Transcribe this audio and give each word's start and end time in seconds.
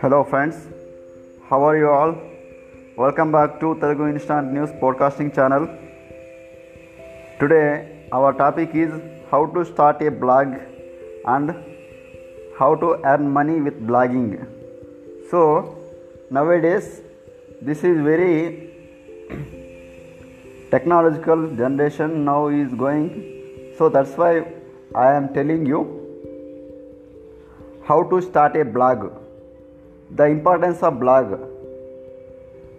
Hello, 0.00 0.22
friends. 0.22 0.56
How 1.48 1.58
are 1.68 1.76
you 1.76 1.88
all? 1.90 2.12
Welcome 2.96 3.32
back 3.36 3.58
to 3.62 3.68
Telugu 3.80 4.04
Instant 4.12 4.52
News 4.56 4.70
podcasting 4.82 5.30
channel. 5.36 5.64
Today, 7.40 7.66
our 8.12 8.30
topic 8.42 8.76
is 8.84 8.92
how 9.30 9.40
to 9.54 9.64
start 9.70 10.00
a 10.08 10.12
blog 10.22 10.54
and 11.34 11.50
how 12.60 12.70
to 12.82 12.90
earn 13.12 13.28
money 13.38 13.60
with 13.60 13.78
blogging. 13.88 14.30
So, 15.30 15.40
nowadays, 16.30 17.02
this 17.60 17.82
is 17.90 17.96
very 18.12 18.34
technological 20.70 21.40
generation 21.62 22.24
now 22.24 22.42
is 22.62 22.72
going. 22.84 23.08
So, 23.78 23.88
that's 23.88 24.16
why 24.22 24.32
I 24.94 25.12
am 25.18 25.34
telling 25.34 25.66
you 25.66 25.80
how 27.90 28.02
to 28.10 28.18
start 28.24 28.56
a 28.62 28.64
blog. 28.74 29.00
The 30.18 30.26
importance 30.32 30.82
of 30.88 31.00
blog. 31.00 31.30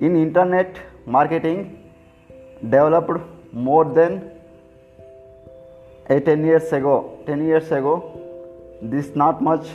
In 0.00 0.16
internet 0.16 0.78
marketing 1.06 1.62
developed 2.74 3.24
more 3.52 3.84
than 3.84 4.20
a 6.16 6.20
10 6.20 6.44
years 6.50 6.72
ago 6.78 6.94
10 7.26 7.42
years 7.48 7.72
ago 7.78 7.94
this 8.94 9.08
not 9.22 9.42
much 9.48 9.72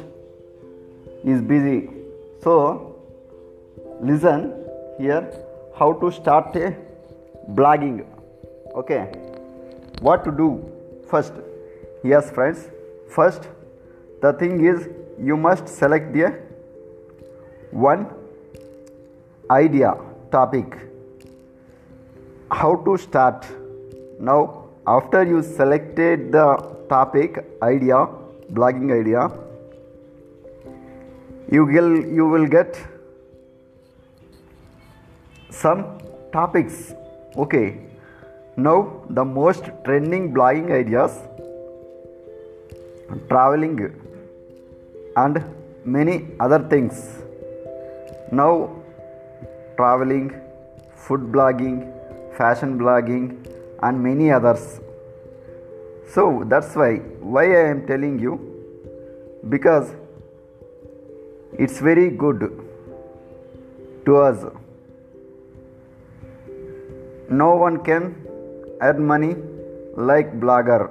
is 1.34 1.42
busy. 1.52 1.90
So 2.46 2.54
listen 4.12 4.46
here 5.00 5.24
how 5.80 5.90
to 6.04 6.12
start 6.20 6.56
a 6.56 6.70
blogging. 7.60 7.98
Okay. 8.84 9.02
What 10.10 10.24
to 10.30 10.32
do? 10.44 10.50
First 11.12 11.44
yes 12.14 12.32
friends. 12.40 12.70
First 13.18 13.50
the 14.22 14.34
thing 14.44 14.66
is 14.74 14.88
you 15.20 15.38
must 15.38 15.68
select 15.68 16.14
the 16.14 16.34
one 17.72 18.08
idea 19.50 19.96
topic. 20.32 20.66
How 22.52 22.76
to 22.86 22.98
start? 22.98 23.46
Now 24.20 24.66
after 24.88 25.24
you 25.24 25.44
selected 25.44 26.32
the 26.32 26.46
topic 26.90 27.44
idea 27.62 28.08
blogging 28.52 28.94
idea 28.98 29.30
you 31.52 31.66
will 31.66 31.92
you 32.20 32.28
will 32.28 32.48
get 32.48 32.80
some 35.50 36.00
topics. 36.32 36.94
Okay. 37.36 37.80
Now 38.56 39.04
the 39.10 39.24
most 39.24 39.70
trending 39.86 40.34
blogging 40.34 40.72
ideas 40.72 41.12
traveling 43.30 43.76
and 45.24 45.44
many 45.98 46.16
other 46.40 46.60
things. 46.74 46.98
Now 48.32 48.52
traveling 49.78 50.28
food 51.06 51.32
blogging 51.36 51.78
fashion 52.38 52.78
blogging 52.82 53.24
and 53.84 54.04
many 54.04 54.32
others. 54.32 54.66
So 56.16 56.44
that's 56.54 56.76
why 56.82 56.92
why 57.36 57.46
i 57.62 57.64
am 57.70 57.82
telling 57.88 58.20
you 58.26 58.36
because 59.56 59.90
it's 61.66 61.80
very 61.90 62.10
good 62.24 62.46
to 64.06 64.18
us. 64.28 64.46
No 67.30 67.50
one 67.56 67.82
can 67.90 68.14
earn 68.82 69.04
money 69.14 69.34
like 70.12 70.40
blogger. 70.46 70.82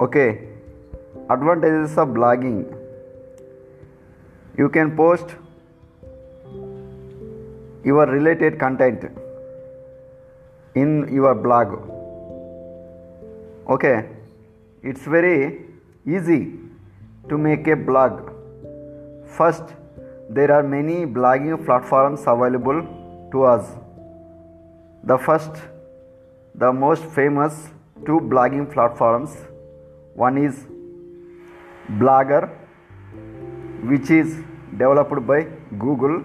Okay 0.00 0.47
advantages 1.30 1.98
of 1.98 2.08
blogging. 2.08 2.60
You 4.56 4.68
can 4.68 4.96
post 4.96 5.34
your 7.84 8.06
related 8.06 8.58
content 8.58 9.04
in 10.74 11.12
your 11.12 11.34
blog. 11.34 11.74
Okay? 13.68 14.08
It's 14.82 15.02
very 15.02 15.66
easy 16.06 16.54
to 17.28 17.36
make 17.36 17.66
a 17.66 17.76
blog. 17.76 18.30
First 19.36 19.74
there 20.30 20.50
are 20.52 20.62
many 20.62 21.04
blogging 21.04 21.64
platforms 21.64 22.22
available 22.26 22.82
to 23.32 23.44
us. 23.44 23.76
The 25.04 25.18
first 25.18 25.50
the 26.54 26.72
most 26.72 27.04
famous 27.04 27.68
two 28.06 28.18
blogging 28.32 28.72
platforms 28.72 29.36
one 30.14 30.38
is 30.38 30.66
blogger 31.96 32.50
which 33.90 34.10
is 34.10 34.36
developed 34.76 35.26
by 35.26 35.46
google 35.78 36.22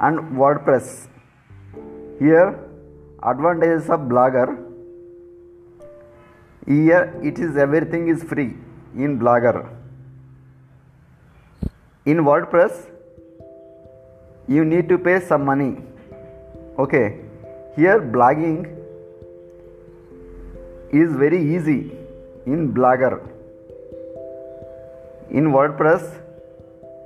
and 0.00 0.18
wordpress. 0.36 1.06
Here 2.18 2.58
advantages 3.22 3.88
of 3.88 4.00
blogger. 4.00 4.58
Here 6.66 7.14
it 7.22 7.38
is 7.38 7.56
everything 7.56 8.08
is 8.08 8.22
free 8.22 8.56
in 8.94 9.18
blogger. 9.18 9.68
In 12.06 12.18
wordpress 12.18 12.86
you 14.48 14.64
need 14.64 14.88
to 14.88 14.98
pay 14.98 15.20
some 15.20 15.44
money. 15.44 15.76
Okay. 16.78 17.20
Here 17.76 18.00
blogging 18.00 18.76
is 20.90 21.12
very 21.14 21.40
easy 21.54 21.92
in 22.46 22.72
blogger 22.74 23.20
in 25.30 25.52
wordpress 25.56 26.04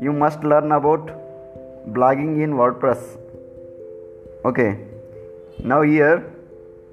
you 0.01 0.13
must 0.13 0.43
learn 0.43 0.73
about 0.73 1.07
blogging 1.93 2.43
in 2.43 2.53
wordpress. 2.53 3.03
Okay. 4.45 4.79
Now 5.59 5.83
here 5.83 6.31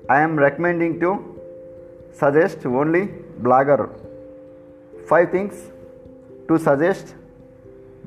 i 0.09 0.19
am 0.21 0.35
recommending 0.35 0.99
to 0.99 1.09
suggest 2.11 2.65
only 2.65 3.07
blogger. 3.41 3.89
Five 5.07 5.31
things 5.31 5.71
to 6.47 6.59
suggest 6.59 7.15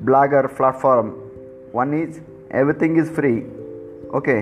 blogger 0.03 0.43
platform. 0.55 1.09
One 1.71 1.93
is 1.93 2.21
everything 2.51 2.97
is 2.97 3.09
free. 3.09 3.45
Okay. 4.13 4.39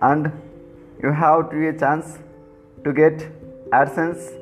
And 0.00 0.32
you 1.02 1.12
have 1.12 1.50
to 1.50 1.68
a 1.68 1.72
chance 1.78 2.18
to 2.84 2.92
get 2.92 3.28
adsense 3.70 4.32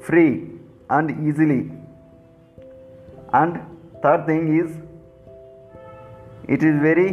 free 0.00 0.48
and 0.88 1.28
easily 1.28 1.70
and 3.38 3.60
third 4.02 4.26
thing 4.26 4.44
is 4.60 4.76
it 6.54 6.62
is 6.68 6.76
very 6.80 7.08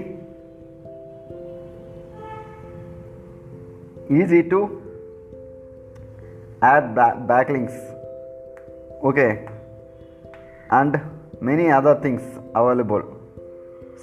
easy 4.22 4.42
to 4.54 4.60
add 6.62 6.94
ba- 6.96 7.18
backlinks. 7.32 7.76
Okay. 9.04 9.48
And 10.72 11.00
many 11.42 11.70
other 11.70 11.96
things 12.04 12.22
available. 12.56 13.04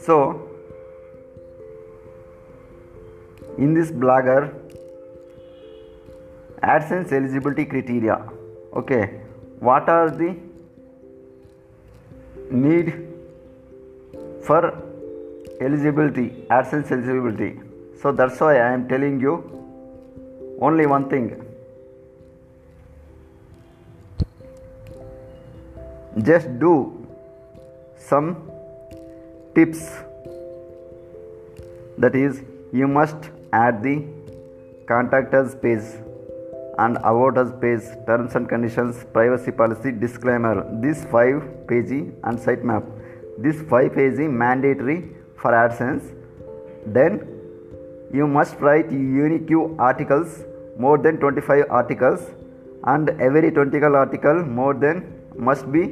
So 0.04 0.16
in 3.58 3.74
this 3.74 3.90
blogger 3.90 4.54
adsense 6.62 7.12
eligibility 7.12 7.64
criteria. 7.64 8.22
Okay. 8.74 9.20
What 9.60 9.88
are 9.88 10.10
the 10.10 10.36
need 12.50 12.92
for 14.42 14.60
eligibility 15.60 16.44
adsense 16.50 16.90
eligibility. 16.90 17.60
So 18.00 18.12
that's 18.12 18.40
why 18.40 18.58
i 18.58 18.72
am 18.72 18.88
telling 18.88 19.20
you 19.20 19.34
only 20.60 20.86
one 20.86 21.08
thing. 21.08 21.26
Just 26.22 26.58
do 26.58 27.06
some 27.96 28.36
tips. 29.54 29.90
That 31.98 32.14
is 32.14 32.42
you 32.72 32.88
must 32.88 33.30
add 33.52 33.82
the 33.82 34.04
contact 34.86 35.34
us 35.34 35.54
page 35.54 35.82
and 36.82 36.98
us 37.42 37.50
page 37.62 37.86
terms 38.06 38.34
and 38.36 38.48
conditions 38.48 39.04
privacy 39.12 39.52
policy 39.60 39.90
disclaimer. 39.92 40.54
This 40.84 41.04
5 41.04 41.66
page 41.68 41.90
and 42.26 42.38
sitemap 42.46 42.84
this 43.46 43.60
5 43.72 43.94
page 43.96 44.20
mandatory 44.42 44.98
for 45.40 45.52
adsense. 45.62 46.04
Then 46.86 47.20
you 48.12 48.26
must 48.26 48.60
write 48.60 48.90
unique 48.90 49.50
articles 49.78 50.44
more 50.78 50.96
than 50.98 51.18
25 51.18 51.64
articles 51.70 52.20
and 52.84 53.10
every 53.28 53.50
20 53.50 53.82
article 53.82 54.44
more 54.44 54.74
than 54.74 55.02
must 55.36 55.70
be 55.72 55.84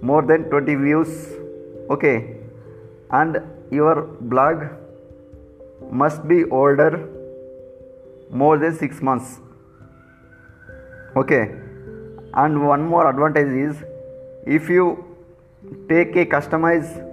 more 0.00 0.22
than 0.22 0.44
20 0.50 0.74
views. 0.74 1.28
Okay. 1.90 2.36
And 3.10 3.38
your 3.70 3.94
blog 4.32 4.64
must 5.90 6.26
be 6.26 6.44
older 6.44 6.90
more 8.30 8.58
than 8.58 8.76
6 8.76 9.02
months 9.02 9.38
okay. 11.16 11.50
And 12.34 12.66
one 12.66 12.82
more 12.82 13.08
advantage 13.10 13.48
is 13.48 13.84
if 14.46 14.68
you 14.68 15.04
take 15.88 16.16
a 16.16 16.24
customized 16.24 17.06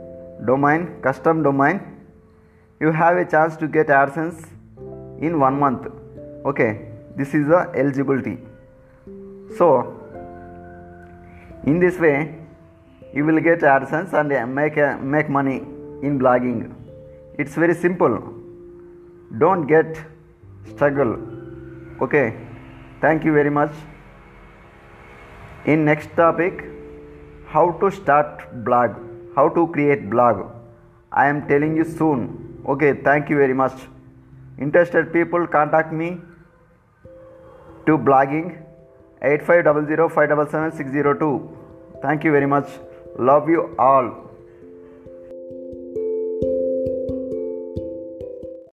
domain 0.45 1.01
custom 1.01 1.41
domain 1.43 1.81
you 2.79 2.91
have 2.91 3.17
a 3.17 3.25
chance 3.25 3.57
to 3.57 3.67
get 3.67 3.87
adsense 3.87 4.47
in 5.19 5.39
one 5.39 5.59
month. 5.59 5.87
Okay. 6.45 6.89
This 7.15 7.33
is 7.33 7.47
the 7.47 7.71
eligibility. 7.75 8.37
So 9.57 9.95
in 11.65 11.79
this 11.79 11.97
way 11.97 12.35
you 13.13 13.25
will 13.25 13.39
get 13.39 13.59
adsense 13.61 14.13
and 14.13 14.53
make 14.53 14.77
a, 14.77 14.97
make 15.01 15.29
money 15.29 15.57
in 16.03 16.19
blogging. 16.19 16.73
It's 17.39 17.55
very 17.55 17.73
simple. 17.73 18.21
Don't 19.39 19.65
get 19.65 19.97
struggle. 20.75 21.17
Okay 22.01 22.46
thank 23.01 23.23
you 23.23 23.33
very 23.33 23.49
much. 23.49 23.71
In 25.65 25.85
next 25.85 26.15
topic 26.15 26.63
how 27.47 27.71
to 27.81 27.89
start 27.91 28.63
blog 28.63 28.95
how 29.35 29.49
to 29.49 29.67
create 29.67 30.09
blog. 30.09 30.45
I 31.11 31.27
am 31.27 31.47
telling 31.47 31.75
you 31.77 31.85
soon. 31.85 32.61
Okay 32.67 32.93
thank 33.03 33.29
you 33.29 33.37
very 33.37 33.53
much. 33.53 33.73
Interested 34.59 35.13
people 35.13 35.47
contact 35.47 35.93
me 35.93 36.19
to 37.85 37.97
blogging 37.97 38.61
8500 39.21 40.09
577 40.09 40.77
602 40.77 41.57
thank 42.01 42.23
you 42.23 42.31
very 42.31 42.47
much. 42.47 42.67
Love 43.17 43.49
you 43.49 43.75
all 43.79 44.27